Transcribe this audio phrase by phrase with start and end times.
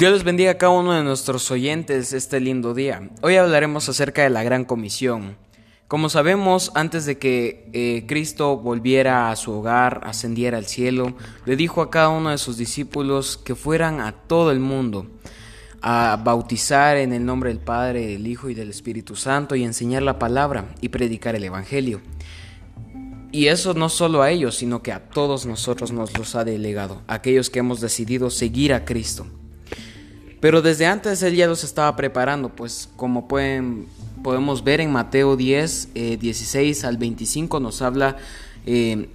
[0.00, 3.10] Dios les bendiga a cada uno de nuestros oyentes este lindo día.
[3.20, 5.36] Hoy hablaremos acerca de la gran comisión.
[5.88, 11.14] Como sabemos, antes de que eh, Cristo volviera a su hogar, ascendiera al cielo,
[11.44, 15.06] le dijo a cada uno de sus discípulos que fueran a todo el mundo
[15.82, 20.02] a bautizar en el nombre del Padre, del Hijo y del Espíritu Santo y enseñar
[20.02, 22.00] la palabra y predicar el Evangelio.
[23.32, 27.02] Y eso no solo a ellos, sino que a todos nosotros nos los ha delegado,
[27.06, 29.26] aquellos que hemos decidido seguir a Cristo.
[30.40, 33.86] Pero desde antes él ya los estaba preparando, pues como pueden,
[34.22, 38.16] podemos ver en Mateo 10, 16 eh, al 25 nos habla
[38.66, 39.08] eh,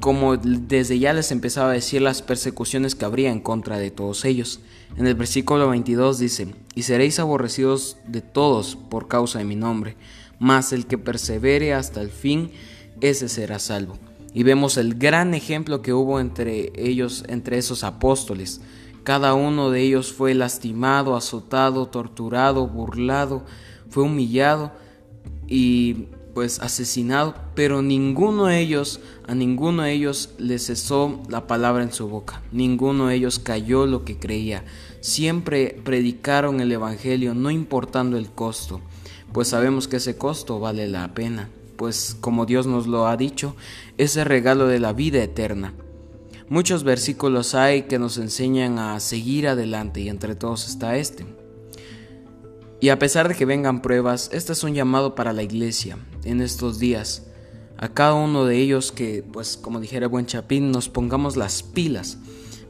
[0.00, 4.24] como desde ya les empezaba a decir las persecuciones que habría en contra de todos
[4.24, 4.60] ellos.
[4.96, 9.96] En el versículo 22 dice, y seréis aborrecidos de todos por causa de mi nombre,
[10.38, 12.52] mas el que persevere hasta el fin,
[13.00, 13.98] ese será salvo.
[14.34, 18.60] Y vemos el gran ejemplo que hubo entre ellos, entre esos apóstoles.
[19.08, 23.42] Cada uno de ellos fue lastimado, azotado, torturado, burlado,
[23.88, 24.70] fue humillado
[25.46, 31.84] y pues asesinado, pero ninguno de ellos, a ninguno de ellos le cesó la palabra
[31.84, 34.66] en su boca, ninguno de ellos cayó lo que creía,
[35.00, 38.82] siempre predicaron el Evangelio no importando el costo,
[39.32, 43.56] pues sabemos que ese costo vale la pena, pues como Dios nos lo ha dicho,
[43.96, 45.72] es el regalo de la vida eterna.
[46.50, 51.26] Muchos versículos hay que nos enseñan a seguir adelante y entre todos está este.
[52.80, 56.40] Y a pesar de que vengan pruebas, este es un llamado para la iglesia en
[56.40, 57.26] estos días.
[57.76, 62.16] A cada uno de ellos que, pues como dijera buen Chapín, nos pongamos las pilas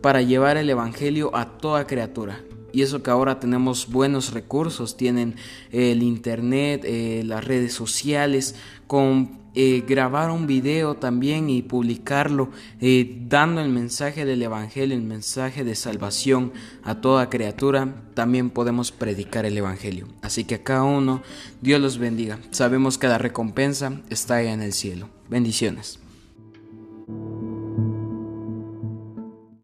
[0.00, 2.44] para llevar el Evangelio a toda criatura.
[2.72, 5.34] Y eso que ahora tenemos buenos recursos, tienen
[5.72, 8.54] el Internet, eh, las redes sociales,
[8.86, 15.02] con eh, grabar un video también y publicarlo, eh, dando el mensaje del Evangelio, el
[15.02, 16.52] mensaje de salvación
[16.82, 20.08] a toda criatura, también podemos predicar el Evangelio.
[20.22, 21.22] Así que a cada uno,
[21.60, 22.38] Dios los bendiga.
[22.50, 25.08] Sabemos que la recompensa está allá en el cielo.
[25.28, 26.03] Bendiciones.